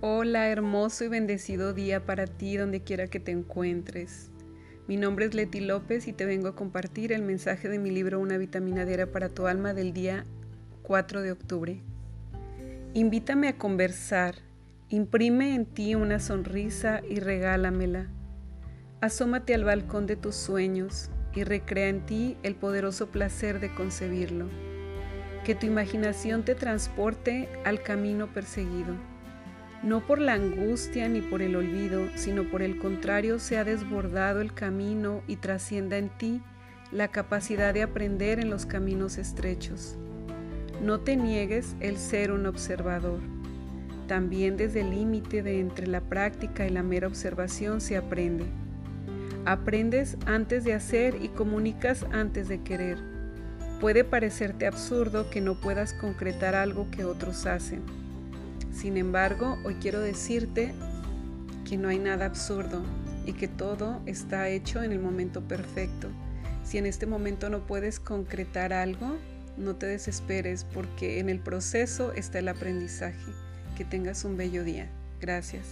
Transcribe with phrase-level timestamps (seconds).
[0.00, 4.30] Hola, hermoso y bendecido día para ti donde quiera que te encuentres.
[4.86, 8.20] Mi nombre es Leti López y te vengo a compartir el mensaje de mi libro
[8.20, 10.24] Una vitamina diaria para tu alma del día
[10.82, 11.82] 4 de octubre.
[12.94, 14.36] Invítame a conversar,
[14.88, 18.06] imprime en ti una sonrisa y regálamela.
[19.00, 24.46] Asómate al balcón de tus sueños y recrea en ti el poderoso placer de concebirlo.
[25.44, 28.94] Que tu imaginación te transporte al camino perseguido
[29.82, 34.40] no por la angustia ni por el olvido, sino por el contrario se ha desbordado
[34.40, 36.42] el camino y trascienda en ti
[36.90, 39.96] la capacidad de aprender en los caminos estrechos.
[40.82, 43.20] No te niegues el ser un observador.
[44.06, 48.46] También desde el límite de entre la práctica y la mera observación se aprende.
[49.44, 52.98] Aprendes antes de hacer y comunicas antes de querer.
[53.80, 58.07] Puede parecerte absurdo que no puedas concretar algo que otros hacen
[58.80, 60.72] sin embargo, hoy quiero decirte
[61.68, 62.84] que no hay nada absurdo
[63.26, 66.08] y que todo está hecho en el momento perfecto.
[66.64, 69.16] Si en este momento no puedes concretar algo,
[69.56, 73.32] no te desesperes porque en el proceso está el aprendizaje.
[73.76, 74.88] Que tengas un bello día.
[75.20, 75.64] Gracias.